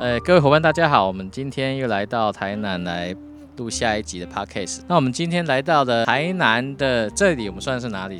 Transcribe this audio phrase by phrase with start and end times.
[0.00, 3.14] 呃，各位伙伴，大家好，我们今天又来到台南来
[3.58, 4.80] 录下一集的 podcast。
[4.88, 8.18] 那我们今天来到的台南的这里，我们算是哪里？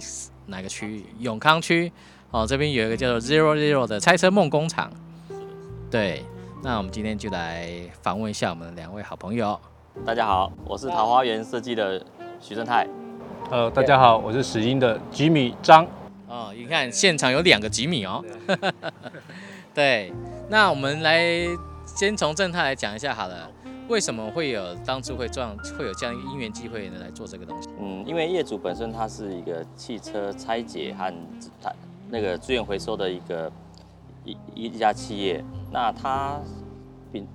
[0.49, 1.07] 哪个区域？
[1.21, 1.91] 永康区。
[2.33, 4.93] 哦，这边有一个叫做 Zero Zero 的拆车梦工厂。
[5.91, 6.23] 对，
[6.63, 7.71] 那我们今天就来
[8.03, 9.59] 访问一下我们的两位好朋友。
[10.05, 12.05] 大家好，我是桃花源设计的
[12.43, 12.87] 徐正泰。
[13.51, 15.87] 呃，大家好，我是史英的吉米张。
[16.29, 18.23] 哦，你看现场有两个吉米哦。
[19.73, 20.13] 对，
[20.51, 21.47] 那我们来。
[22.01, 23.47] 先从正泰来讲一下好了，
[23.87, 27.69] 为什么会有当初会这样会有这样一个因缘机会呢来做这个东西？
[27.79, 31.13] 嗯，因为业主本身他是一个汽车拆解和
[31.61, 31.71] 他
[32.09, 33.53] 那个资源回收的一个
[34.25, 36.41] 一一家企业，那他
[37.13, 37.29] 并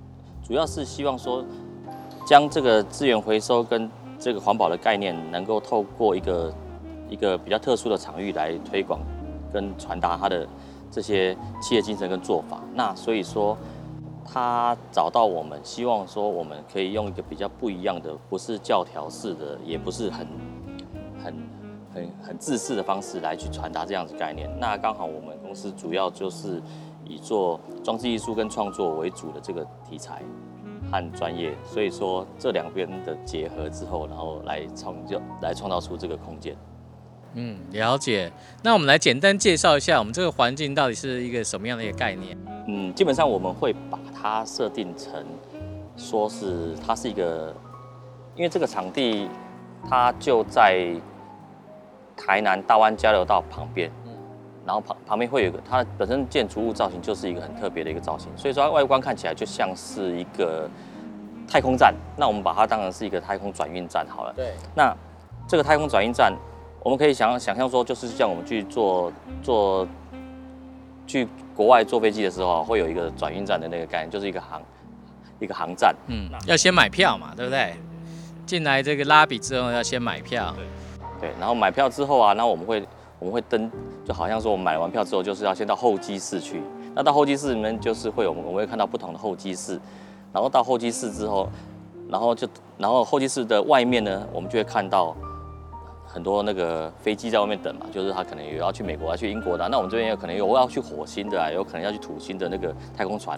[0.43, 1.45] 主要是希望说
[2.25, 6.51] 将这个资源回收跟这个环保的概念能够透过一个
[7.07, 8.99] 一个比较特殊的场域来推广
[9.53, 10.47] 跟传达他的
[10.89, 12.59] 这些企业精神跟做法。
[12.73, 13.55] 那所以说。
[14.25, 20.27] 他找到我们，希望说我们可以用一个比较不一样的，不是教条式的，也不是很
[21.23, 21.33] 很
[21.93, 24.49] 很很自私的方式来去传达这样子概念。
[24.59, 26.61] 那刚好我们公司主要就是
[27.05, 30.23] 以做装置艺术跟创作为主的这个题材
[30.91, 36.57] 和专业，所以说这两边的结合之后，然后来创就来创造出这个空间。
[37.37, 38.31] 嗯，了解。
[38.63, 42.37] 那我们来简单介绍一下我们这个环境到底是一个什么样的一个概念？
[42.67, 45.23] 嗯，基本上我们会把它设定成，
[45.97, 47.53] 说是它是一个，
[48.35, 49.29] 因为这个场地
[49.89, 50.89] 它就在
[52.15, 54.13] 台南大湾交流道旁边，嗯，
[54.65, 60.69] 然后旁旁边会有个它本身建筑物造型就是一个很特别的一个造型，所以说外观看起来就像是一个
[61.49, 61.93] 太空站。
[62.15, 64.33] 那我们把它当成是一个太空转运站好了。
[64.33, 64.53] 对。
[64.73, 64.95] 那
[65.47, 66.33] 这个太空转运站。
[66.85, 69.11] 我们可以想想象说，就是像我们去坐
[69.41, 69.87] 坐
[71.07, 74.61] 去国外坐飞机的时候，会有一个转运站的那个概念，就是一个航
[75.39, 75.95] 一个航站。
[76.05, 77.73] 嗯，要先买票嘛，对不对？
[78.45, 80.55] 进来这个拉比之后要先买票。
[81.19, 81.31] 对。
[81.39, 83.67] 然后买票之后啊，那我们会我们会登，
[84.05, 86.61] 就好像说我们买完票之后，就是要先到候机室去。
[86.93, 89.81] 那到候机室里面，就是会有我们会看到不同的候机室。
[90.31, 91.49] 然后到候机室之后，
[92.09, 95.17] 然后就然后候机室的外面呢，我们就会看到。
[96.15, 103.37] 很多那个飞机在外面等嘛，就是他可能有要去美国、要去英国的，那我们这边有可能有要去火星的，有可能要去土星的那个太空船。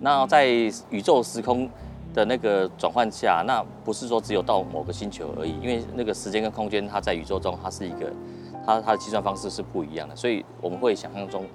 [0.00, 1.70] 那在宇宙时空
[2.12, 8.12] 的那个转换下，那不是说只有到某个星球而已，因为那个时间跟空间，它在宇宙中它是一个，
[8.66, 11.46] 它它的计算方式是不一样的，所以我们会想象中，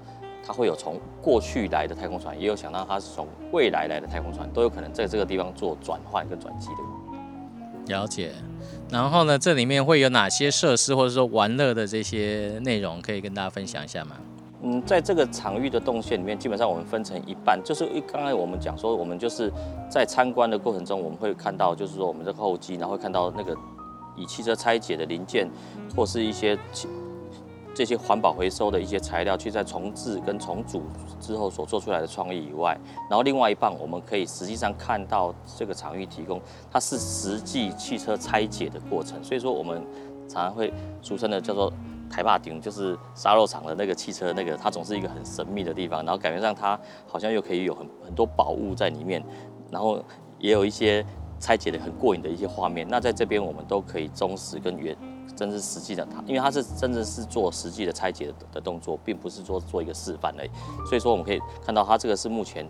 [0.41, 7.04] 它会有从过去来的太空船，也有想到它是从未来来的太空船，都有可能在这个地方做转换跟转机的。
[7.87, 8.31] 了解。
[8.89, 14.15] 然后呢，这里面会有哪些设施或者说玩乐的这些内容可以跟大家分享一下吗？
[14.61, 19.51] 嗯，在这个场域的动线里面，基本上我们分成一半，就是刚才我们讲说，我们就是
[19.89, 23.55] 在参观的过程中，我们会看到，就是说我们这个候机，然后会看到那个
[24.15, 25.49] 以汽车拆解的零件
[25.95, 26.57] 或是一些。
[27.75, 30.81] 这些环保回收的一些材料，去在重置跟重组
[31.19, 32.75] 之后所做出来的创意以外，
[33.09, 36.41] 然后另外一半我们可以实际上看到这个场域提供，
[36.71, 39.21] 它是实际汽车拆解的过程。
[39.21, 39.85] 所以说我们
[40.29, 41.71] 常常会俗称的叫做
[42.09, 49.21] 台坝顶，就是沙漏厂的那个汽车那个，它总是一个很神秘的地方，然后感觉上它好像又可以有很很多宝物在里面，
[49.69, 50.01] 然后
[50.39, 51.05] 也有一些
[51.41, 52.87] 拆解的很过瘾的一些画面。
[52.89, 54.95] 那在这边我们都可以忠实跟原。
[55.35, 60.49] 真是实际的，它因为它是真正是做实际的拆解的动作，并不是说做一个示范而已。
[60.87, 62.65] 所以说我们可以看到，它这个是目前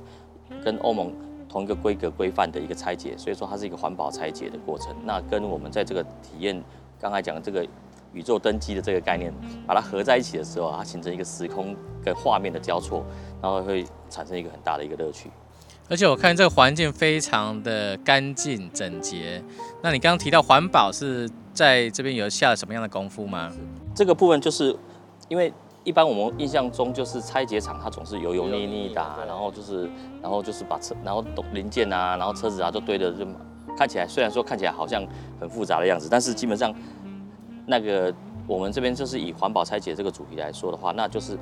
[0.63, 1.13] 跟欧盟
[1.47, 4.95] 同一个规格规范的一个拆解，所以说它是一个环保拆解的过程。
[5.03, 6.59] 那跟我们在这个体验
[6.99, 7.65] 刚才讲的这个
[8.13, 9.31] 宇宙登机的这个概念，
[9.67, 13.05] 把它合在一起的时候，它形成一个时空跟画面的交错，
[13.41, 15.29] 然后会产生一个很大的一个乐趣。
[15.87, 19.43] 而且我看这个环境非常的干净整洁。
[19.83, 21.29] 那你刚刚提到环保是？
[21.55, 23.51] 在这边有下了什么样的功夫吗？
[23.95, 24.77] 这个部分就是
[25.29, 25.51] 因为
[25.85, 29.89] 一般我们印象中就是拆解厂，它总是油油腻腻的，然后就是
[30.21, 33.25] 然后就是把车，然后零件啊，然后车子啊都堆的就
[33.77, 35.01] 看起来虽然说看起来好像
[35.39, 36.75] 很复杂的样子，但是基本上
[37.65, 38.13] 那个
[38.45, 41.39] 我们这边就是以环保拆解这个主题来说的话，那就是。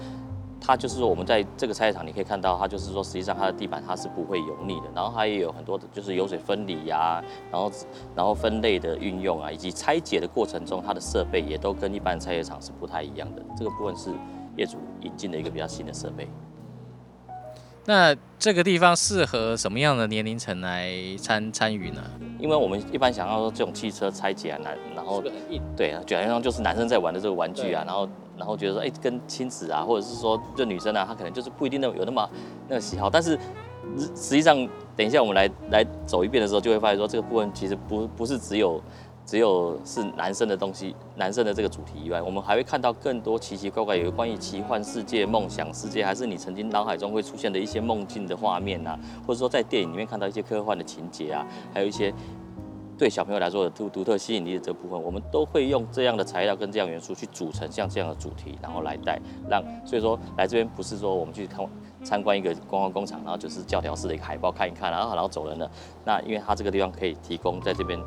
[0.65, 7.21] 它就是说，我们在这个菜场，你可以看到，它就是说，实际上它的地板它是不会油腻的，然后它也有很多的，就是油水分离呀，
[7.51, 7.69] 然后
[8.15, 13.44] 然后分类的运用啊，以及拆解的过程中，它的设备也都跟一般拆解厂是不太一样的。
[13.57, 14.10] 这个部分是
[14.56, 16.30] 业主引进的一个比较新的设备。
[17.86, 22.01] 那这个地方适合什么样的年龄层来参参与呢？
[22.39, 25.21] 因为我们一般想要说这种汽车拆解啊，男，然后
[25.75, 28.07] 对啊，觉得上就是男生在玩的这个玩具啊，然后
[28.38, 32.30] 然后觉得说，哎，跟亲子啊，或者是说这女生啊，她可能就是不一定有那么
[32.68, 33.09] 那个喜好。
[33.09, 33.38] 但是
[33.97, 34.57] 实实际上，
[34.95, 38.81] 等一下我们来来走一遍的时候，就会发现说，这个部分其实不不是只有
[39.25, 52.13] 只有是男生的东西，男生的这个主题以外，我们还会看到更多奇奇怪怪有关于奇幻世界、梦想世界，还是你曾经脑海中会出现的一些梦境的画面啊，或者说在电影里面看到一些科幻的情节啊，还有一些。
[52.97, 59.19] 对小朋友来说的独独特吸引力的这部分，我们都会用这样的材料跟这样元素去组成像这样的主题，然后来带
[59.49, 59.63] 让。
[59.85, 61.65] 所以说来这边不是说我们去看
[62.03, 65.69] 参观一个观光工厂，然后就是教条式的一个海报看一看，然后然后走人了。
[66.05, 67.99] 那因为它这个地方可以提供在这边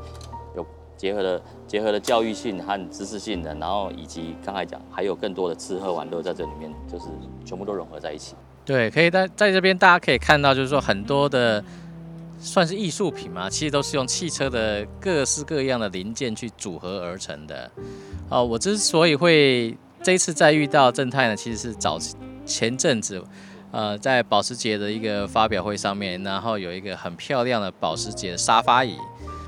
[0.54, 0.64] 有
[0.96, 7.06] 结合了结合了教育性和知识性的，然后以及刚才讲还有更多的吃喝玩乐在这里面，就是
[7.44, 8.36] 全部都融合在一起。
[8.64, 11.62] 对，可以在在这边大家可以看到，就是说很多的。
[12.38, 17.70] 算是艺术品嘛，其实都是用汽车的各式各样的零件去组合而成的。
[18.28, 21.98] 哦，我之所以会这一次再遇到正太呢，其实是早
[22.44, 23.22] 前阵子，
[23.72, 28.96] 呃，在保时捷的一个发表会上面，然后有一个很漂亮的保时捷的沙发椅。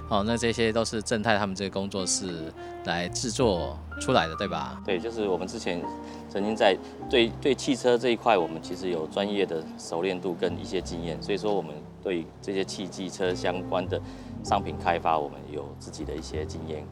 [0.08, 2.50] 哦，那这些都是正太他们这个工作室
[2.86, 4.80] 来制作出来的，对吧？
[4.86, 5.82] 对，就是我们之前
[6.30, 6.74] 曾经在
[7.10, 11.74] 对对汽车这一块，我们其实有专业的熟练度跟一些经验，所以说我们。
[12.08, 14.00] 对这些汽机车相关的
[14.42, 16.82] 商品开发，我们有自己的一些经验。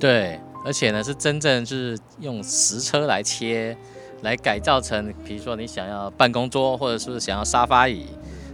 [0.00, 3.76] 对，而且呢是真正是用实车来切，
[4.22, 8.06] 来改造成，比如说你想要办公桌，或者是想要沙发椅，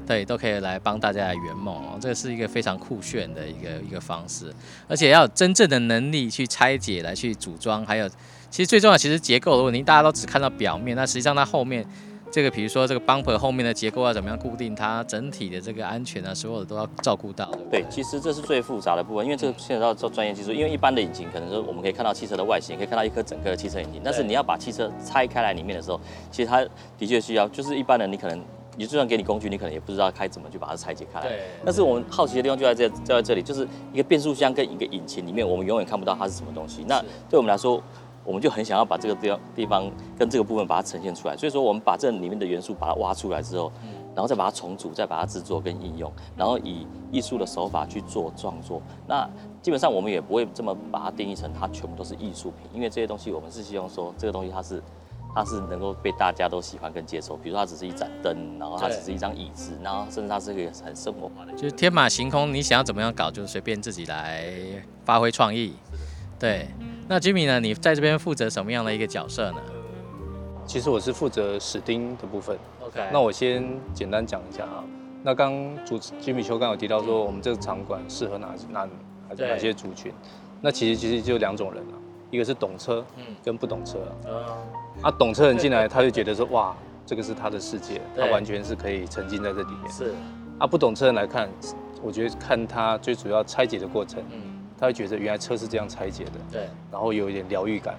[0.07, 1.99] 对，都可以来帮大家来圆梦哦。
[1.99, 4.53] 这是一个非常酷炫的一个一个方式，
[4.89, 8.07] 而且要真正的能力去拆解来去组装，还有
[8.51, 11.87] 其实最重要其实结构的问题，大家都只看到表面，那实际上它后面。
[12.31, 17.51] 这个比如说这个 bumper 后面的结构要怎么样固定它整体的这个安全啊，所有的都要照顾到。
[17.69, 20.53] 对，其实这是最复杂的部分，因为这个牵扯到做专业技术。
[20.53, 26.01] 因为一般的引擎可能说我们可以看到汽车的外形，可以看到一颗整个的汽车引擎，但是你要把汽车拆开来里面的时候，
[26.31, 26.65] 其实它
[26.97, 28.41] 的确需要，就是一般人你可能
[28.77, 31.27] 你就算给你工具，你可能也不知道该怎么去把它拆解开来。
[31.27, 31.41] 对。
[31.65, 36.85] 但是我们好奇的地方就在这就在这里，就是一个变速箱跟一个引擎里面，我们永远看不到它是什么东西。
[36.87, 37.83] 那对我们来说。
[38.25, 43.73] 我们就很想要把这个地方地方跟这个部分把它呈现出来，所以说我们把这里面的元素把它挖出来之后，
[44.15, 48.83] 然后再把它重组，再把它制作跟应用，然后以艺术的手法去做创作。
[49.07, 49.29] 那
[49.63, 54.83] 基本上我们也不会这么把它定义成它全部都是艺术品，因为这些东西我们是希望说这个东西它是
[55.35, 57.37] 它是能够被大家都喜欢跟接受。
[57.37, 64.45] 比如说它只是一盏灯，然后它只是一张椅子，然后甚至它是一个很生活化的，就是天马行空，你想要怎么样搞就随便自己来
[65.05, 65.75] 发挥创意。
[66.41, 66.67] 对。
[67.07, 67.61] 那 Jimmy 呢？
[67.61, 69.59] 你在这边负责什么样的一个角色呢？
[70.65, 72.57] 其实我是负责史丁的部分。
[72.81, 73.01] OK。
[73.13, 74.85] 那我先简单讲一下啊。
[75.23, 75.53] 那刚
[75.85, 78.89] 主持 Jimmy 秋刚有提到说，我们这个场馆适合哪哪
[79.37, 80.13] 哪些族群？
[80.61, 81.99] 那其实其实就两种人啊，
[82.31, 83.99] 一个是懂车，嗯，跟不懂车。
[84.25, 84.57] 啊。
[85.03, 89.91] 啊，懂车人进来，他就觉得说，哇，这个是他的世界，他完全是可以沉浸在这里面。
[89.91, 90.15] 是。
[90.59, 91.49] 啊，不懂车人来看，
[92.03, 94.23] 我觉得看他最主要拆解的过程。
[94.31, 94.60] 嗯。
[94.81, 97.95] 他会觉得原来车是这样拆解的，对，然后有一点疗愈感，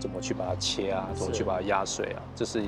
[0.00, 2.60] 怎么去把它切啊，怎么去把它压碎啊，这是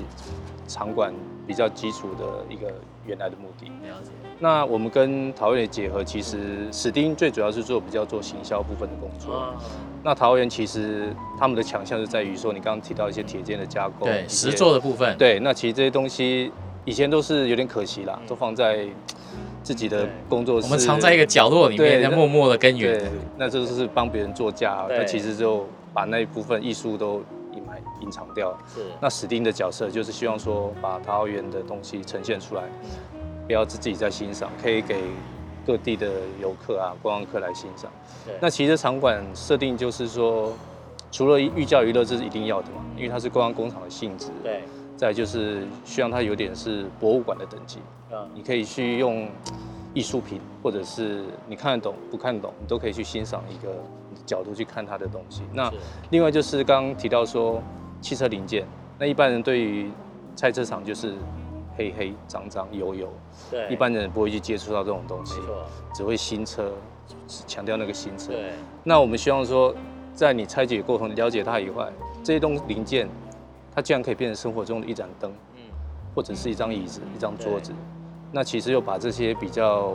[0.69, 1.13] 场馆
[1.45, 2.73] 比较基础的一个
[3.05, 3.65] 原来的目的。
[3.65, 4.11] 了解。
[4.39, 9.53] 那我们跟陶园结合，其实史丁最主要是做比较做行销部分的工作。
[10.01, 15.17] 那桃园其实他们的强项是在于说，你刚刚提到一些铁件的加工，对，实做的部分。
[15.17, 16.51] 对，那其实这些东西
[16.85, 18.87] 以前都是有点可惜啦，都放在。
[19.63, 22.97] 自己的工作室，我们藏在一个角落里面，在默默的耕耘。
[22.97, 27.21] 对，那就是帮别人做架，那其实就把那一部分艺术都
[27.53, 28.57] 隐埋、隐藏掉。
[28.73, 28.81] 是。
[28.99, 32.63] 那史丁的角色就是希望说，把桃园的东西呈现出来，
[33.45, 35.03] 不要自己在欣赏，可以给
[35.65, 36.09] 各地的
[36.41, 37.91] 游客啊、观光客来欣赏。
[38.25, 38.33] 对。
[38.41, 40.51] 那其实场馆设定就是说，
[41.11, 44.29] 除了寓教于乐，这是一定要的嘛，因为它是观光工厂的性质。
[44.41, 44.63] 对。
[45.01, 47.79] 再就是希望它有点是博物馆的等级。
[48.35, 49.27] 你可以去用
[49.95, 53.73] 艺术品，或者是你看得懂不看懂，你都可以去欣赏一个
[54.27, 55.41] 角度去看它的东西。
[55.51, 55.73] 那
[56.11, 57.59] 另外就是刚刚提到说
[57.99, 58.63] 汽车零件，
[58.99, 59.89] 那一般人对于
[60.35, 61.15] 赛车场就是
[61.75, 63.11] 黑黑脏脏油油，
[63.49, 65.39] 对，一般人不会去接触到这种东西，
[65.95, 66.71] 只会新车，
[67.47, 68.33] 强调那个新车。
[68.33, 68.51] 对，
[68.83, 69.73] 那我们希望说，
[70.13, 71.91] 在你拆解过程了解它以外，
[72.23, 73.09] 这些东零件，
[73.81, 75.61] 它竟然可以变成生活中的一盏灯，嗯，
[76.13, 77.73] 或者是一张椅子、一张桌子。
[78.31, 79.93] 那其实又把这些比较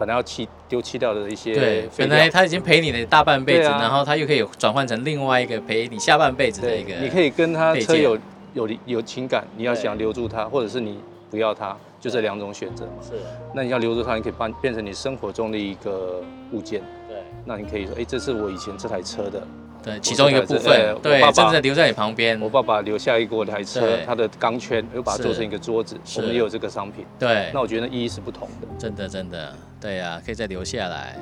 [0.00, 6.92] 本来要弃丢弃掉的一些，对，本来他已经陪你的大半辈子，然后他又可以转换成另外一个陪你下半辈子的一个。
[6.96, 8.18] 你可以跟他车有
[8.54, 10.98] 有有情感，你要想留住他，或者是你
[11.30, 12.92] 不要他，就这两种选择嘛。
[13.00, 13.12] 是。
[13.54, 16.82] 那你要留住他，你可以把变成你生活中的一个物件。
[17.06, 17.18] 对。
[17.44, 19.46] 那你可以说，哎，这是我以前这台车的。
[19.88, 27.06] 对，其中一个部分，对，我爸爸真的留在你旁边我，爸爸留下一过台车他，的钢圈又把它做成一个桌子，是我们也有这个商品。
[27.18, 28.68] 对那，我觉得意义是不同的。
[28.78, 31.16] 真的真的，对呀、可以再留下来。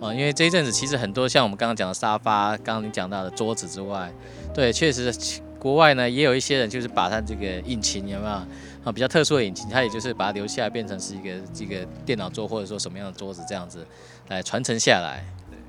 [0.00, 4.12] 哦，因为这一阵子其实很多像我们刚刚讲的沙发，刚刚你讲到的桌子之外，
[4.52, 5.12] 对，确实
[5.58, 8.46] 国外呢也有一些人就是把它这个引擎有没有啊
[8.94, 13.86] 比较特殊的引擎，它也就是把它留下来变成是一个这个电脑桌或者说什么样的桌子这样子
[14.28, 15.24] 来传承下来。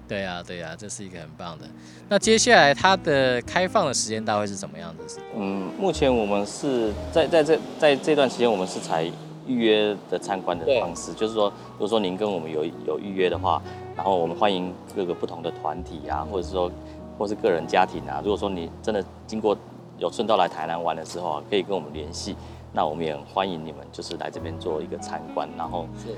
[0.10, 1.66] 对呀、对呀、这是一个很棒的。
[2.10, 5.20] 那接下来它的开放的时间大概是怎么样子？
[5.38, 9.06] 嗯，目前我们是在在这在这段时间，我们是采
[9.46, 13.62] 预约的参观的方式，就是说，如果说您跟我们有有预约的话，
[13.96, 16.72] 然后我们欢迎各个不同的团体啊，或者是说，
[17.16, 19.56] 或是个人家庭啊，如果说你真的经过
[20.00, 22.36] 有顺道来台南玩的时候啊，可以跟我们联系，
[22.74, 26.16] 那我们也很欢迎你们就是来这边做一个参观，然后是。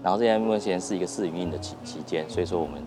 [0.00, 2.82] 然后现在目前是一个试营运的期期间，所以说我们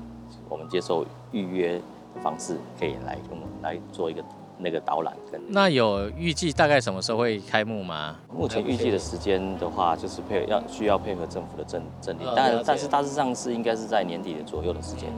[0.50, 1.74] 我们接受预约
[2.14, 4.24] 的方式，可以来跟我们来做一个
[4.58, 5.42] 那个导览跟。
[5.50, 8.16] 那有预计大概什么时候会开幕吗？
[8.34, 15.10] 目前预计的时间的话，就是配要需要配合政府的政政令但但是大致上是应该是在年底的左右的时间，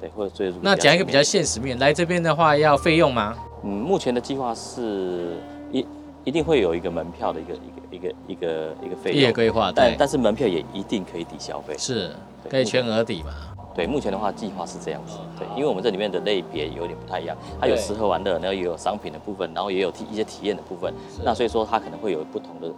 [0.00, 3.36] 对，或者最那讲一个比较现实面，来这边的话要费用吗？
[3.62, 5.36] 嗯，目前的计划是
[5.72, 5.86] 一
[6.24, 7.54] 一定会有一个门票的一个
[7.90, 12.10] 一个一个一个一个费用，业规划，但但是门票也一定可以抵消费，是
[12.50, 13.32] 可以全额抵嘛？
[13.76, 20.90] 对，目前的话计划是这样子，对，因为我们这里面的类别有点不太一样，它有吃喝玩乐，然后也有商品的部分，然后也有体一些体验的部分，
[21.22, 22.72] 那所以说它可能会有不同的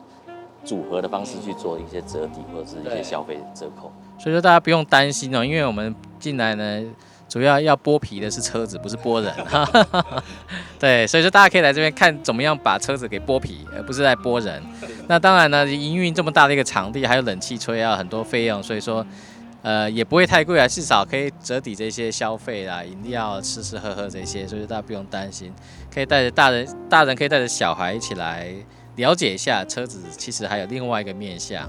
[0.65, 3.93] 组合的方式去做一些折抵或者是一些消费折扣。
[4.19, 6.83] 所以说大家不用担心哦，因为我们进来呢，
[7.29, 9.33] 主要要剥皮的是车子，不是剥人。
[10.81, 14.61] 对，所以说大家可以来这边看怎么样把车子给剥皮，而不是在剥人。
[15.07, 19.07] 那当然呢，营运这么大的一个场地，还有冷气吹啊，很多费用，所以说。
[19.69, 25.53] 呃，也不会太贵啊，至少可以折抵这些消费啦，饮料、吃吃喝喝这些，所以大家不用担心，
[25.93, 28.51] 可以带着大人，大人可以带着小孩一起来
[28.97, 31.69] 了解一下车子，其实还有另外一个面向。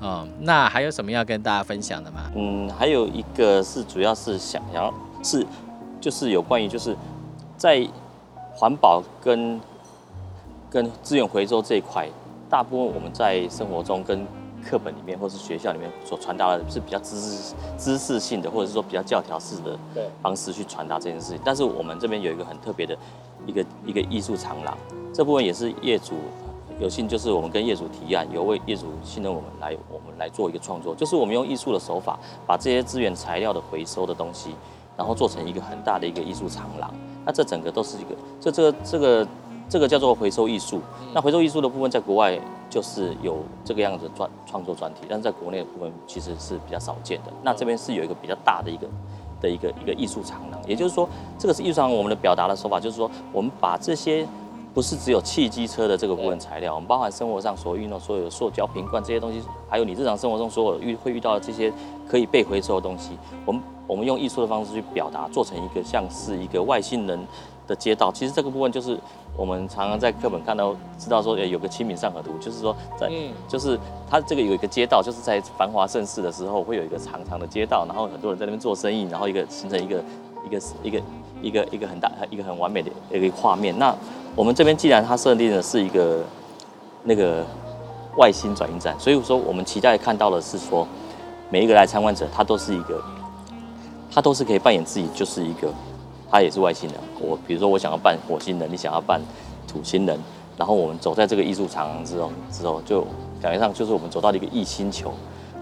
[0.00, 2.30] 哦，那还有什么要跟大家分享的吗？
[2.34, 4.90] 嗯，还有一个是主要是想要
[5.22, 5.46] 是
[6.00, 6.96] 就是有关于就是
[7.58, 7.86] 在
[8.54, 9.60] 环保跟
[10.70, 12.08] 跟资源回收这一块，
[12.48, 14.26] 大部分我们在生活中跟
[14.64, 21.40] 课本里面或是学校里面所传达的是比较知识知识性的，或者是说比较教条式的对方式去传达这件事情。
[21.44, 22.96] 但是我们这边有一个很特别的
[23.46, 24.76] 一个一个艺术长廊，
[25.12, 26.14] 这部分也是业主
[26.80, 34.54] 有幸，就是我们跟业主提案，有位业主信任我们来，我们来做一个创作，就是我们用艺术的手法，把这些资源材料的回收的东西，
[34.96, 36.92] 然后做成一个很大的一个艺术长廊。
[37.24, 39.28] 那这整个都是一个，这这个这个
[39.68, 40.80] 这个叫做回收艺术。
[41.12, 47.32] 那回收艺术的部分，在国外就是有这个样子的专创作专题，但是在国内的部分其实是比较少见的。
[47.42, 48.86] 那这边是有一个比较大的一个
[49.40, 54.26] 的一个一个艺术长廊，也就是说，这个是艺术长廊我们的表达的手法，就是说我们把这些。
[54.74, 61.72] 不是只有汽机车的这个部分材料，我们包含生活上所运用所有的塑胶瓶罐这些东西，还有你日常生活中所有遇会遇到的这些
[62.08, 63.16] 可以被回收的东西，
[63.46, 67.24] 我们我们用艺术的方式去表达，做成一个像是一个外星人
[67.66, 68.10] 的街道。
[68.12, 68.98] 其实这个部分就是
[69.36, 73.78] 我们常常在课本看到，知道说有个清明上河图，就是说在嗯就是
[74.10, 80.02] 它这个有一个街道，就是在繁华盛世的时候会有一个长长的街道，然后很多人在那边做生意，然后一个形成一个
[80.44, 81.02] 一个一个
[81.42, 83.76] 一个一个很大一个很完美的一个画面。
[83.78, 83.94] 那
[84.36, 86.22] 我们这边既然它设定的是一个
[87.02, 87.44] 那个
[88.16, 90.86] 外星转运站，所以说我们期待看到的是说，
[91.50, 93.02] 每一个来参观者他都是一个，
[94.12, 95.68] 他都是可以扮演自己就是一个，
[96.30, 96.98] 他也是外星人。
[97.20, 99.20] 我比如说我想要扮火星人，你想要扮
[99.66, 100.18] 土星人，
[100.56, 103.02] 然后我们走在这个艺术长廊之后之后，就
[103.40, 105.12] 感觉上就是我们走到了一个异星球。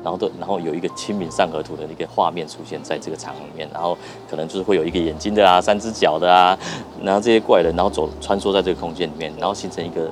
[0.05, 3.97] 然后都，然后有一个清明上河图的一个画面出现在这个场里面，然后
[4.29, 6.59] 可能就是会有一个眼睛的啊，三只脚的啊，
[7.05, 10.11] 然后这些怪人，然后走穿梭在这个空间里面，然后形成一个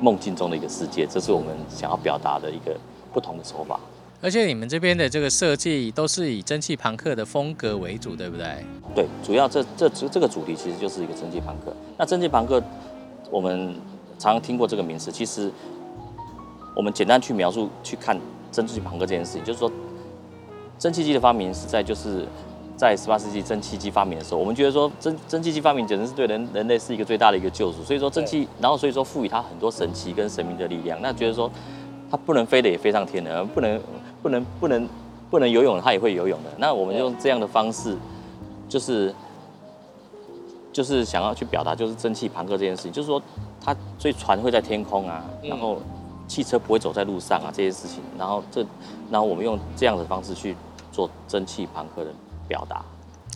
[0.00, 2.74] 梦境中的一个世界，这是我们想要表达的一个
[3.12, 3.78] 不同的手法。
[4.20, 8.64] 而且你们这边的这个设计都是以蒸汽朋克的风格为主，对不对？
[8.92, 11.72] 对，主要这这这这个主题其实就是一个蒸汽朋克。
[11.96, 12.60] 那蒸汽朋克，
[13.30, 13.76] 我们
[14.18, 15.52] 常常听过这个名词，其实
[16.74, 18.18] 我们简单去描述去看
[18.50, 19.70] 蒸汽朋克这件事情，就是说，
[20.80, 22.26] 蒸汽机的发明是在就是
[22.76, 27.84] 在十八世纪蒸汽机发明的时候，我们觉得说蒸蒸汽机发明简直是对人人类是一个最大的一个救赎。
[27.84, 31.00] 所以说蒸汽，然后所以说赋予它很多神奇跟神明的力量。
[31.00, 31.48] 那觉得说
[32.10, 33.80] 它不能飞的也飞上天了，不能
[34.22, 34.88] 不能不能
[35.30, 36.50] 不能游泳它也会游泳的。
[36.58, 37.96] 那我们用这样的方式，
[38.68, 39.14] 就是
[40.72, 43.22] 就是想要去表达，就是蒸汽朋克这件事情，就是说
[43.60, 45.78] 它所以船会在天空啊，然后
[46.26, 48.64] 汽车不会走在路上啊这些事情，然后这
[49.10, 50.56] 然后我们用这样的方式去
[50.92, 52.10] 做蒸汽朋克的
[52.46, 52.84] 表达。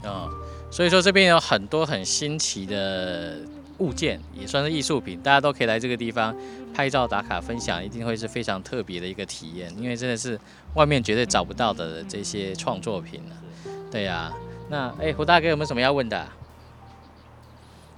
[0.04, 0.28] 嗯，
[0.70, 3.36] 所以说这边有很多很新奇的
[3.82, 6.34] 物件，也算是艺术品，大家都可以来这个地方
[6.72, 10.38] 拍照打卡分享，一定会是非常特别的一个体验，因为真的是
[10.74, 13.36] 外面绝对找不到的这些创作品了。
[13.90, 14.32] 对呀、
[14.70, 16.28] 那哎胡大哥有没有什么要问的啊、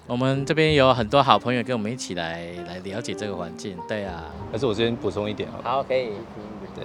[0.06, 5.64] 我们这边有很多好朋友跟我们一起来来了解这个环境，对呀、还是我这边补充一点好了。
[5.64, 6.10] 好，可以。
[6.74, 6.84] 对，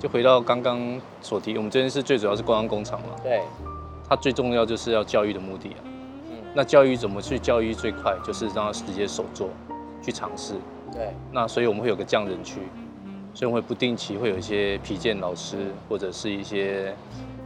[0.00, 3.42] 就回到刚刚所提，我们这边是最主要是观光工厂嘛，对，
[4.08, 5.80] 它最重要就是要教育的目的啊。
[6.56, 9.50] 嗯，那教育怎么去教育最快，就是让他直接手做，
[10.02, 10.54] 去尝试。
[10.92, 12.60] 对，那所以我们会有个匠人区，
[13.34, 16.94] 所以我们会不定期会有一些皮件老师，或者是一些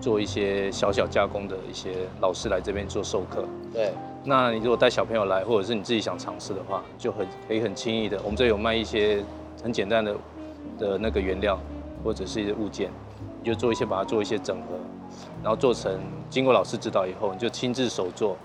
[0.00, 1.90] 做一些小小加工的一些
[2.20, 3.44] 老师来这边做授课。
[3.72, 3.92] 对，
[4.24, 9.24] 那你如果带小朋友来，或者是你自己想尝试的话，就很可以很轻易的，我们这有卖一些
[9.62, 10.14] 很简单的
[10.78, 11.58] 的那个原料，
[12.04, 12.90] 或者是一些物件，
[13.42, 14.76] 你就做一些把它做一些整合，
[15.42, 15.98] 然后做成
[16.28, 18.36] 经过老师指导以后，你就亲自手做，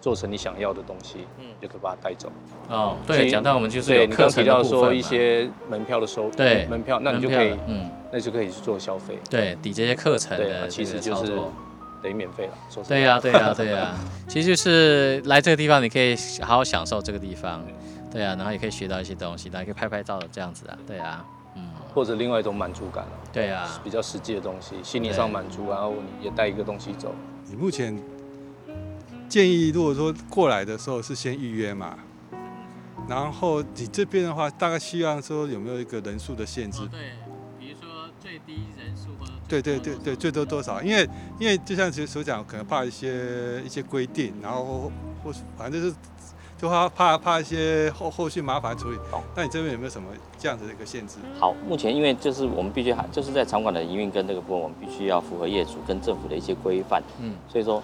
[0.00, 1.46] 做成你想要的东西，嗯。
[1.46, 2.30] 嗯，就可以把它带走。
[2.68, 11.32] 哦，对，讲到我们就是对你刚提有课程的到说一些门票的收，对门票，那你就可以，嗯，那就可以去做消费，对，抵这些课程的其实就是。
[12.02, 12.52] 等于免费了。
[12.70, 13.94] 说实对呀、对呀、对 呀、
[14.28, 17.64] 其实就是来这个地方，你可以好好享受这个地方，
[18.12, 21.24] 对呀、然后也可以学到一些东西，然后可以拍拍照的这样子啊，对呀、
[21.56, 27.12] 嗯，或者另外一种满足感了，对呀、比较实际的东西，心理上满足，然后你也带一个东西走。
[27.46, 27.98] 你目前
[29.28, 31.98] 建议，如果说过来的时候是先预约嘛，
[33.08, 36.80] 然后你这边的话，大概希望说有没有一个人数的限制？
[36.90, 37.12] 对，
[37.58, 40.82] 比如说最低人数或者对对对对，最多多少？
[40.82, 44.90] 因为因为就像其实所讲，可能怕一些一些规定，然后
[45.22, 45.94] 或反正就是
[46.58, 49.22] 就怕怕怕一些后后续麻烦处理懂。
[49.34, 51.18] 那你这边有没有什么这样子的一个限制？
[51.38, 57.82] 好，目前因为就是我们必须还就是在场馆的营运跟这个部分，我们必须要符合业主跟政府的一些规范，嗯，所以说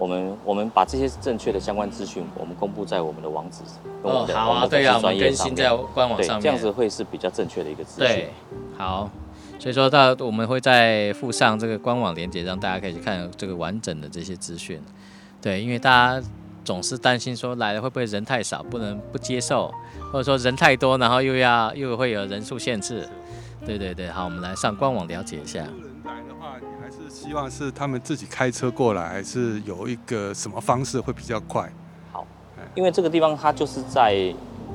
[0.00, 3.58] 我们我们把这些正确的相关资讯，我们公布在我们的网址
[4.02, 8.30] 跟我哦们，的、好啊，对啊、我们更新在官网上面，这样子会是比较正确的一个资讯对。，
[8.78, 9.10] 好，
[9.58, 14.82] 所以说到我们会在附上这个官网连接，让大家可以去看这个完整的这些资讯。
[15.42, 16.26] 对，因为大家
[16.64, 19.70] 总是担心说来了会不会人太少，不能不接受，
[20.10, 23.06] 或者说人太多，然后又要又会有人数限制。
[23.66, 25.66] 对对对，好，我们来上官网了解一下。
[27.20, 31.70] 希望是他们自己开车过来，还是有一个什么方式会比较快？
[32.10, 32.26] 好
[32.74, 34.14] 因为这个地方它就是在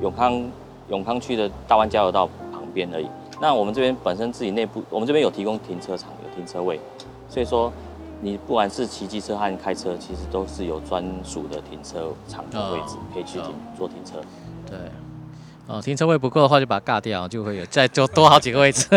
[0.00, 0.48] 永康
[0.88, 3.08] 永康区的大湾交流道旁边而已。
[3.40, 6.80] 那我们这边本身自己内部，我们这边有提供停车场，有停车位，
[7.28, 7.72] 所以说
[8.20, 14.20] 你不管是骑机车和开车，其实都是有专属的停车场的位置哦可以去停哦做停车。
[14.70, 14.78] 对，
[15.66, 18.86] 哦，停车位不够的话，就把它尬掉，就会有再多多好几个位置。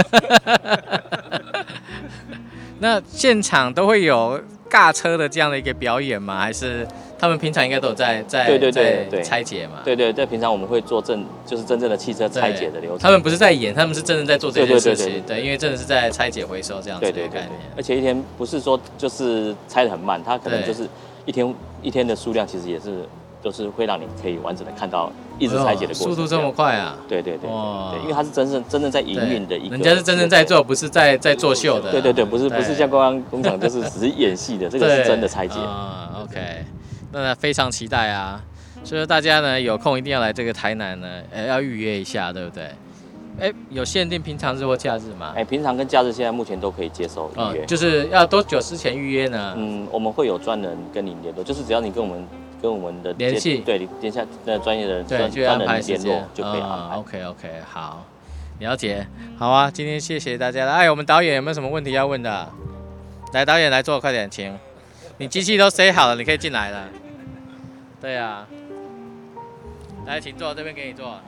[2.80, 4.40] 那现场都会有
[4.70, 6.40] 尬车的这样的一个表演吗？
[6.40, 6.88] 还是
[7.18, 9.82] 他们平常应该都有在在对对对对拆解嘛？
[9.84, 13.00] 对对对，平常我们会做正就是真正的汽车拆解的流程。
[13.00, 15.22] 他们不是在演，他们是真的在做这件事情。
[15.28, 20.88] 对因为真的是在拆解回收这样子对对对对的概念。，而且一天不是说就是拆的很慢，它可能就是
[21.26, 23.04] 一天一天的数量其实也是
[23.42, 26.16] 都是会让你可以完整的看到一直拆解的过程。
[26.16, 26.98] 速度这么快啊！
[27.08, 27.50] 对对对
[28.02, 31.92] 因为它是真正真正在营运的一个，人家是真正在做，不是在在作秀的。
[31.92, 35.60] 对对对，不是不是像观光工厂， 就是只是演戏的，这个是真的拆解。
[35.60, 36.40] 啊、OK，
[37.12, 38.42] 那非常期待啊！
[38.84, 42.70] 所以说大家呢有空一定要来这个台南呢，呃，要预约一下，对不对？
[43.40, 45.32] 哎，有限定平常日或假日吗？
[45.34, 47.62] 哎，平常跟假日现在目前都可以接受预约。
[47.62, 49.54] 哦就是要多久之前预约呢？
[49.58, 52.28] 嗯，我们会有专人跟你联络，就是只要你跟我们
[52.62, 56.96] 跟我们的联系对，联下那专业的对，专就安专排时间人联络就可以安排。
[56.96, 58.06] OK OK，好，
[58.60, 59.08] 了解。
[59.38, 60.74] 好啊，今天谢谢大家了。
[60.74, 62.52] 哎，我们导演有没有什么问题要问的？
[63.34, 64.58] 来，导演来坐，快点，请。
[65.18, 66.88] 你机器都塞好了，你可以进来了。
[68.02, 68.48] 对呀、
[70.06, 71.20] 来，请坐，这边给你坐。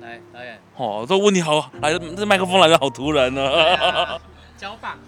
[0.00, 0.58] 来，导演。
[0.76, 3.42] 哦，这问题好来的，这麦克风来的好突然呢、
[4.56, 4.98] 交棒。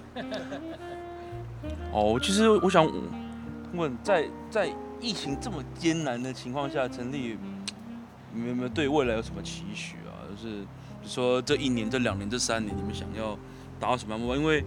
[1.92, 2.90] 哦，其实我想
[3.74, 4.68] 问，在在
[5.00, 7.36] 疫情这么艰难的情况下成立，
[8.32, 10.22] 你们有没有对未来有什么期许啊？
[10.30, 13.36] 就是比如说这一年、这两年、这三年，你们想要
[13.78, 14.40] 达到什么样的目标？
[14.40, 14.64] 因为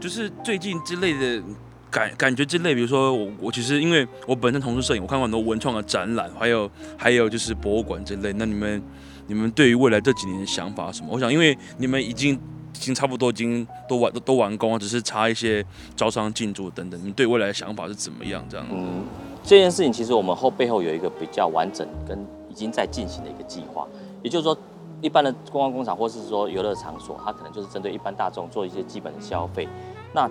[0.00, 1.42] 就是最近之类的
[1.90, 8.32] 感感觉之类，比如说我我其实因为我本身从事摄影，我看过很多文创的展览，还有还有就是博物馆之类。
[8.32, 8.82] 那你们
[9.26, 11.08] 你们对于未来这几年的想法什么？
[11.12, 12.40] 我想，因为你们已经
[12.80, 15.62] 已经差不多已经都完都都完工了，只是差一些
[15.94, 16.98] 招商进驻等等。
[17.04, 18.42] 你对未来的想法是怎么样？
[18.48, 18.66] 这样？
[18.72, 19.04] 嗯，
[19.44, 23.86] 这件事情其实我们后背后有一个比较完整跟已经在进行的一个计划，
[24.22, 24.56] 也就是说，
[25.02, 29.68] 一般的观光工厂或是说游乐场所，它可能就是针对一般大众做一些基本的消费。
[30.14, 30.26] 那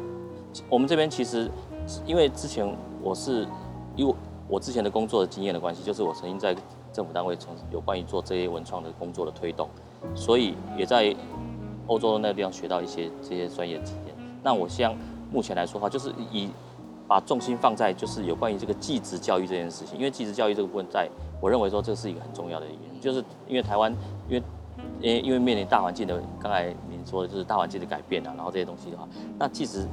[0.68, 1.48] 我们这边其实
[2.08, 2.68] 因为之前
[3.04, 3.48] 我是
[3.96, 4.16] 因为
[4.48, 6.56] 我之前的工作的经验的关系，就是我曾经在
[6.92, 9.70] 政府单位从有关于做这些文创的工作的推动，
[10.16, 11.16] 所以也在
[11.90, 14.16] 欧洲那个地方学到一些这些专业经验。
[14.42, 14.96] 那我像
[15.32, 16.50] 目前来说的话，就是以
[17.08, 21.10] 把重心放在就是有关于这个技职教育这件事情，因为技职教育这个部分，在
[21.42, 23.92] 我认为说这是一个很重要的一点，就是因为台湾
[24.30, 24.44] 因为
[25.02, 29.86] 因为因为面临大环境的，刚才您说的就是大环境的改变啊，然后这些东西的话，那技职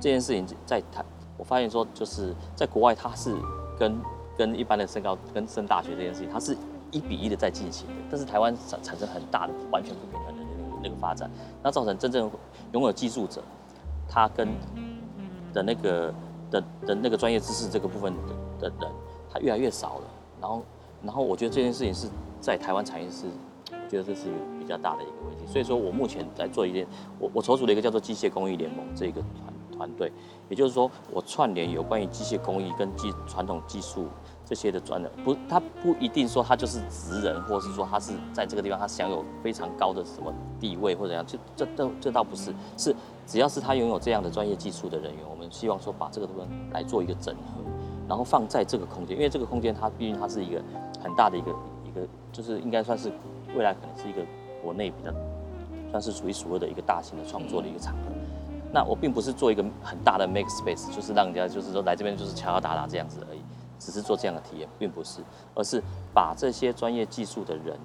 [0.00, 1.04] 这件事情在台，
[1.36, 3.36] 我发现说就是在国外它是
[3.78, 3.94] 跟
[4.36, 6.56] 跟一般的升高跟升大学这件事情，它是
[6.90, 10.42] 一比一的在进行的，但是台湾产产生很大的完全不平衡的
[10.84, 11.28] 那个发展，
[11.62, 12.30] 那造成真正
[12.72, 13.42] 拥有技术者，
[14.08, 14.46] 他跟
[15.52, 16.14] 的那个
[16.50, 18.12] 的的那个专业知识这个部分
[18.58, 18.92] 的的人，
[19.32, 20.04] 他越来越少了。
[20.40, 20.62] 然后，
[21.02, 22.06] 然后我觉得这件事情是
[22.38, 23.26] 在台湾产业是，
[23.88, 25.46] 觉得这是一个比较大的一个问题。
[25.50, 26.86] 所以说我目前在做一件，
[27.18, 30.12] 我我筹组了一个叫做机械工艺联盟这个团团队，
[30.50, 34.06] 也就是说我串联有关于机械工艺跟技传统技术
[34.46, 42.94] 这些的专人，不，他不一定说他就是职人，或是说他是在这个地方他享有非常高的什么地位或者怎样，这这这这倒不是，是
[43.26, 47.62] 只要是他拥有这样的专业技术的人员，我们希望说把这个部分来做一个整合，
[48.06, 50.62] 然后放在这个空间，因为这个空间它毕竟它是一个
[51.02, 51.50] 很大的一个
[51.86, 53.10] 一个，就是应该算是
[53.56, 54.20] 未来可能是一个
[54.62, 55.10] 国内比较
[55.90, 58.12] 算是数一数二的一个大型的创作的一个场合。
[58.72, 63.38] 那我并不是做一个很大的 make space，就是让人家就是说来这边就是敲敲打打这样子而已，
[63.78, 65.20] 只是做这样的体验，并不是，
[65.54, 65.82] 而是
[66.12, 67.78] 把这些专业技术的人，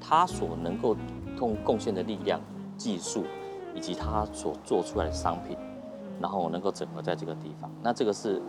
[0.00, 0.96] 他所能够
[1.36, 2.40] 通贡献的力量、
[2.76, 3.24] 技术，
[3.74, 5.56] 以及他所做出来的商品，
[6.20, 7.70] 然后能够整合在这个地方。
[7.82, 8.40] 那这个是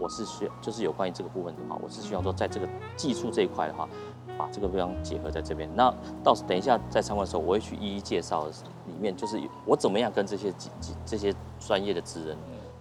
[0.00, 3.88] 我是需要就是有关于这个部分的话，我是希望说在这个技术这一块的话，
[4.36, 5.70] 把这个地方结合在这边。
[5.76, 8.46] 那到等一下在参观的时候，我会去一一介绍
[8.86, 10.52] 里面，就是我怎么样跟这些
[11.06, 12.36] 这些专业的职人，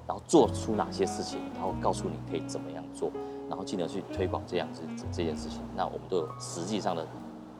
[0.07, 3.11] 然后做出哪些事情，然后告诉你可以怎么样做，
[3.53, 5.59] 然后进而去推广这样子这这件事情。
[5.75, 7.07] 那我们都有实际上的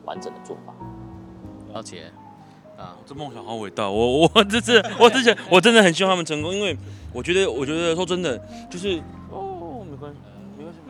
[0.04, 0.74] 完整的做法。
[1.72, 2.10] 了解
[2.76, 6.76] 啊，这梦想好伟大，我我这是我之前我真的很希望他们成功，因为
[7.12, 8.36] 我觉得我觉得说真的
[8.68, 10.18] 就是哦没关系
[10.58, 10.80] 没关系。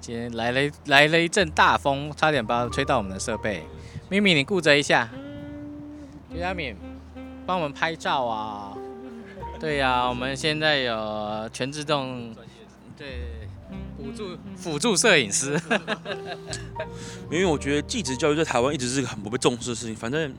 [0.00, 3.62] 今天来了一来了一阵大风，差点把吹到我们的设备。
[4.08, 5.10] 咪咪，你顾着一下。
[6.30, 6.74] 刘佳敏，
[7.44, 8.72] 帮我们拍照啊。
[9.60, 12.34] 对呀、我们现在有全自动，
[12.96, 13.48] 对，
[13.98, 15.60] 辅助辅助摄影师。
[17.30, 19.94] 因为我觉得技职教育在台湾一直是个很不被重视的事情。
[19.94, 20.34] 反正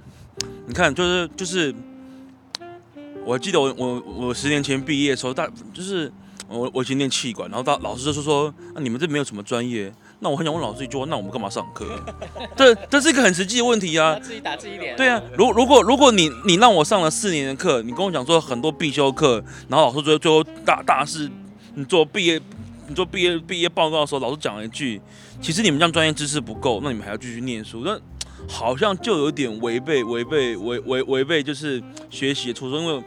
[0.65, 1.73] 你看，就是就是，
[3.23, 6.11] 我记得我我我十年前毕业的时候，大就是
[6.47, 9.93] 我我以前练气管，然后大老师就说说，啊你们这没有什么专业。
[10.23, 11.83] 那我很想问老师一句话，那我们干嘛上课？
[12.55, 14.19] 这这是一个很实际的问题啊。
[14.21, 14.95] 自己打自己脸。
[14.95, 21.27] 对啊，如如果如果你你让我上了四年的课，你跟我讲说很多必修课，然后老师最后最后大大事，
[21.73, 22.39] 你做毕业
[22.87, 25.01] 你做毕业毕业报告的时候，老师讲了一句，
[25.41, 27.99] 其实你们这样专业知识不够，那你们还要继续念书，那
[28.47, 31.81] 好像就有点违背违背违违违背就是
[32.11, 32.99] 学习的初衷，因为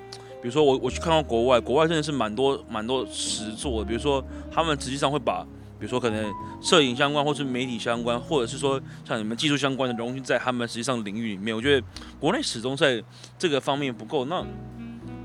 [0.43, 4.21] 比如说我我去看到国外，国外真的是蛮多蛮多实作的，比如说
[4.53, 5.47] 他们实际上会把。
[5.85, 11.87] 比如说，可能摄影相关，或是媒体相关，或者是说像你们技术相关的融进在他们实际上领域里面，我觉得
[12.19, 13.05] 国内始终在
[13.39, 14.25] 这个方面不够。
[14.25, 14.43] 那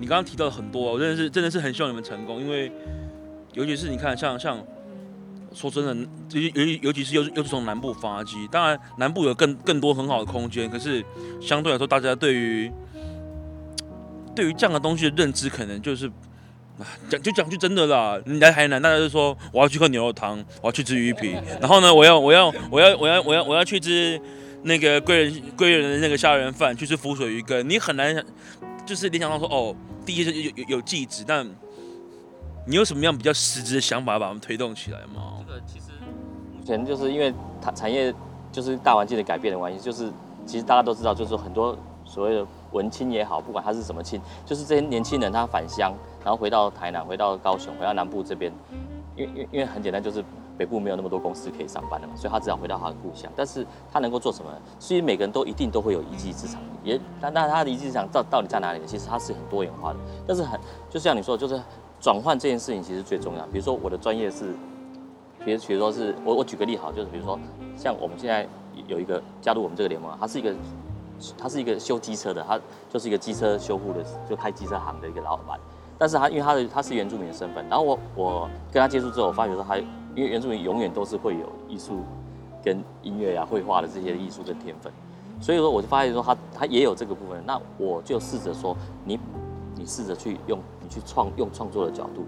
[0.01, 2.69] 你刚刚提到的很多，我真的是真的是很希望你们成功，因为
[3.53, 4.61] 尤其是你看，像像
[5.53, 5.95] 说真的，
[6.37, 11.01] 尤尤尤其是又是又是从南部发迹，当然南部有更更多很好的空间，可是
[11.39, 12.69] 相对来说，大家对于
[14.35, 16.11] 对于这样的东西的认知，可能就是
[17.09, 24.19] 讲就讲句真的啦，你来台南，大家就说我要去喝牛肉汤，我要去吃鱼皮，然后呢，我要我要我要我要我要我要去吃
[24.63, 28.23] 那个贵人贵人的那个虾仁饭，去吃浮水鱼羹，你很难想
[28.85, 31.45] 就是联想到说哦，第一是有有有技职，但
[32.65, 35.39] 你有什么样比较实质的想法把他们推动起来吗？
[35.47, 35.85] 这个其实
[36.57, 38.13] 目前就是因为它产业
[38.51, 40.11] 就是大环境的改变的关系，就是
[40.45, 48.51] 其实大家都知道，就是很多所谓的文青也好，不管他是什么青，就是这些年轻人他返乡，然后回到台南，回到高雄，回到南部这边，
[49.15, 50.23] 因为因为因为很简单，就是
[50.57, 53.31] 北部没有那么多公司可以上班的嘛，所以他只好回到他的故乡。
[53.35, 54.57] 但是他能够做什么呢？
[54.79, 58.85] 所以每个人都一定都会有一技之长，也但但他的一技之长到到底在哪里呢？
[58.85, 61.61] 其实他是很多元化的，但是很就像你说，就是
[62.01, 63.45] 转换这件事情其实最重要。
[63.47, 64.53] 比如说我的专业是，
[65.45, 67.39] 比如比如说是我我举个例好，就是比如说
[67.77, 68.45] 像我们现在
[68.87, 70.53] 有一个加入我们这个联盟啊，他是一个
[71.37, 75.57] 他是一个修机车的，他就是一个机车修护的，就开机车行的一个老板。
[75.99, 81.99] 但是他因为他的他是原住民的身份，然后我我跟他接触之后，我发觉说他因为原住民永远都是会有艺术
[82.63, 84.89] 跟音乐啊、绘画的这些艺术跟天分，
[85.41, 89.19] 所以说我就发现说他他也有这个部分，那我就试着说你
[89.75, 92.23] 你试着去用你去创用创作的角度，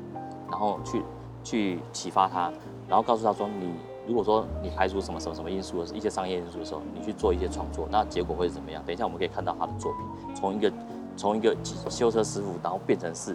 [0.49, 1.01] 然后去
[1.41, 2.51] 去启发他，
[2.89, 3.71] 然后告诉他说你
[4.05, 8.83] 如果说你排除什么什么什么因素的一些商业因素的时候，你去做一些创作，那结果会是怎么样？
[8.85, 10.73] 等一下我们可以看到他的作品，从一个
[11.15, 13.33] 从一个修车师傅，然后变成是。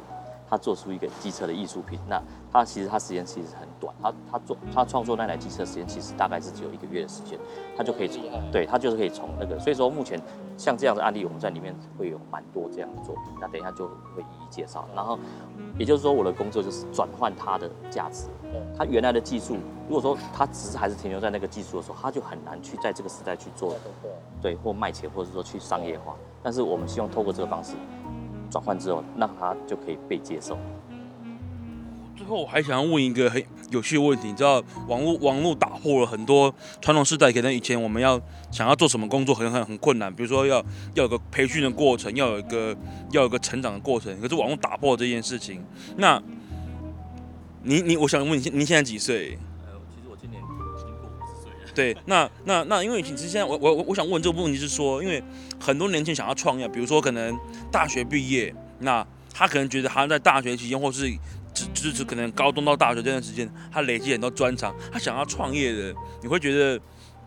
[0.49, 7.39] 他做出一个机车的艺术品，那他其实他时间其实很短，他他做他创作那台机车时间其实大概是只有一个月的时间，
[7.77, 10.21] 他就可以从对他就是可以从那个，所以说目前
[10.57, 14.87] 像这样的案例，我们在里面会有蛮多这样的作品，那等一下就会一一介绍。
[14.95, 15.19] 然后
[15.79, 18.29] 也就是说，我的工作就是转换它的价值，
[18.79, 19.57] 他原来的技术，
[19.89, 23.75] 如果说他只是还是停留在那个技术的时候，他就很难去在这个时代去做
[24.41, 26.15] 对或卖钱，或者说去商业化。
[26.43, 27.75] 但是我们希望透过这个方式。
[28.57, 30.57] 转换之后，让他就可以被接受。
[32.17, 38.19] 最后，我还想要问一个很有趣的问题，你知道，网络网络打破了很多传统时代，可能以前我们要
[38.51, 40.57] 想要做什么工作，很很很困难，比如说要
[40.95, 42.75] 要有个培训的过程，要有一个
[43.11, 44.19] 要有个成长的过程。
[44.23, 45.63] 可是网络打破这件事情，
[45.99, 46.23] 那，
[47.63, 49.37] 你你，我想问你，您现在几岁？
[51.77, 55.23] 对，那那那，因为其实现在我我我想问这个问题是说，因为
[55.61, 57.39] 很多年轻人想要创业，比如说可能
[57.71, 61.07] 大学毕业，那他可能觉得他在大学期间，或是
[61.53, 66.81] 只只是可能高中到大学这段时间，他累积很多专长，他想要创业的，你会觉得，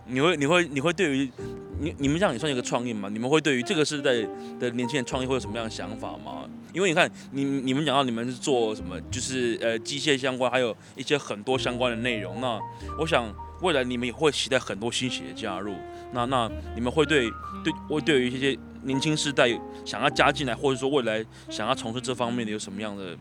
[0.08, 1.32] 你会你会你会对于
[1.80, 3.08] 你你们这样也算一个创业吗？
[3.08, 4.14] 你们会对于这个时代
[4.60, 6.50] 的年轻人创业会有什么样的想法吗？
[6.74, 12.60] 因为你看你你们讲到你们是做什么，就是呃机械相关，还有一些很多相关的内容，那
[13.00, 13.32] 我想。
[13.62, 15.74] 未来你们也会期待很多新血的加入，
[16.14, 17.30] 那那你们会对
[17.64, 19.50] 对会对于一些年轻世代
[19.86, 23.18] 想要加进来，或者说未来想要从事这方面的有什么样的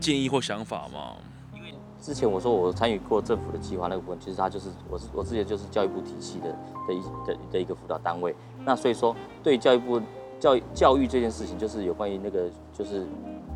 [0.00, 1.16] 建议或想法吗？
[1.54, 6.48] 因为之前我说我参与过政府的计划那个部分，其实它就是我我自己就是教育部体系的
[6.88, 10.00] 的一的的一个辅导单位，那所以说对教育部
[10.38, 13.06] 教教育这件事情，就是有关于那个就是。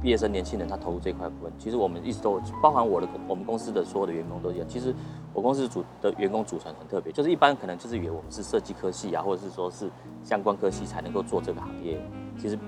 [0.02, 4.66] 毕业生、年轻人，他投入这块部分，其实我们一直都包含我的我们公司的所有的员工都一样。
[4.66, 4.94] 其实
[5.34, 9.90] 我公司组的员工组成很特别，就是一般可能就是以为我们是设计科系啊，或者是说是
[10.24, 12.00] 相关科系才能够做这个行业。
[12.38, 12.58] 其实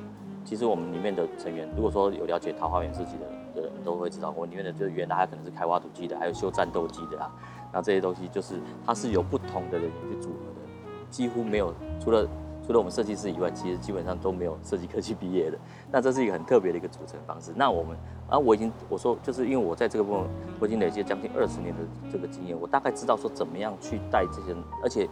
[0.45, 7.33] 其实我们里面的成员，如果说有了解桃花源设计的的人都会知道，我里面的就是原来他可能是开挖土机的，还有修战斗机的啊，
[7.73, 12.29] 那这些东西就是它是有不同的人员去组合的，几乎没有除了。
[12.65, 15.59] 除了我们设计师以外，其实基本上都没有设计科技毕业的。
[15.91, 17.53] 那这是一个很特别的一个组成方式。
[17.57, 17.97] 那我们，
[18.29, 20.25] 啊，我已经我说，就是因为我在这个部分，
[20.61, 24.55] 我已经累积了将近二十年的这个经验，我大概知道说怎么样去带这些。
[24.83, 25.09] 而且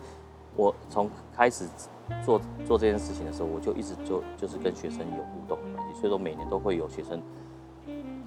[0.54, 1.66] 我从开始
[2.24, 6.00] 做做这件事情的时候，我就一直就就是跟学生有互动的关系。
[6.00, 7.20] 所以说每年都会有学生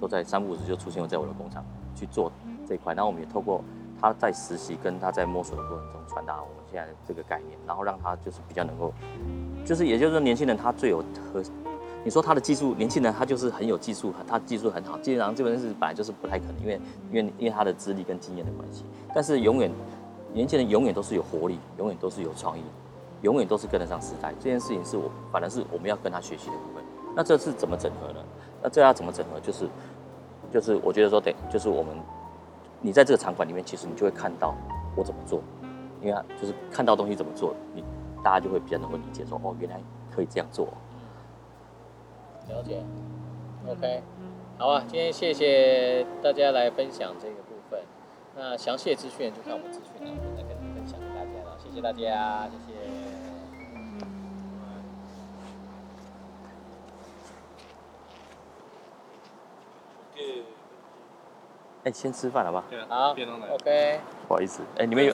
[0.00, 2.30] 都在三不五时就出现在我的工厂去做
[2.66, 2.92] 这一块。
[2.92, 3.64] 然后我们也透过
[4.00, 8.92] 他在实习跟他在摸索的过程中传达我们现在这个概念，然后让他就是比较能够，
[9.64, 10.98] 就是也就是说年轻人他最有
[11.32, 11.42] 和
[12.04, 16.80] 你说他的技术，年轻人他就是很有技术，他技术很好，基本上基本上是本来就是不太可能，因为
[17.10, 18.84] 因为因为他的资历跟经验的关系。
[19.14, 19.70] 但是永远
[20.32, 22.62] 年轻人永远都是有活力，永远都是有创意，
[23.22, 24.34] 永远都是跟得上时代。
[24.38, 26.84] 这件事情是我反而是我们要跟他学习的部分。
[27.16, 28.12] 那这是怎么整合？
[28.12, 28.20] 呢？
[28.62, 29.40] 那这要怎么整合？
[29.40, 29.66] 就是
[30.52, 31.96] 就是我觉得说得就是我们。
[32.84, 34.54] 你在这个场馆里面，其实你就会看到
[34.94, 35.40] 我怎么做，
[36.02, 37.82] 因为就是看到东西怎么做，你
[38.22, 39.80] 大家就会比较能够理解说，哦，原来
[40.14, 40.66] 可以这样做。
[42.50, 42.82] 了解
[43.66, 44.02] ，OK，
[44.58, 47.80] 好啊，今天谢谢大家来分享这个部分。
[48.36, 51.56] 那详细的资讯就看我们资讯栏再跟分享给大家了。
[51.58, 52.58] 谢谢大家，谢
[60.18, 60.44] 谢。
[61.84, 62.64] 哎，先吃饭好不好？
[62.88, 63.10] 好
[63.54, 64.00] ，OK。
[64.26, 65.12] 不好意思，哎，你们有。